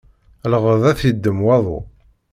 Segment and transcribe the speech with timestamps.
[0.55, 1.79] Iɣed, ad t-iddem waḍu.